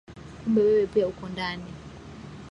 Kumbe 0.41 0.61
wewe 0.65 0.85
pia 0.87 1.07
uko 1.07 1.27
ndani 1.29 1.65